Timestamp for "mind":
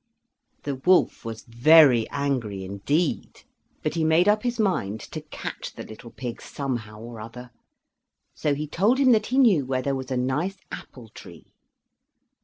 4.59-4.99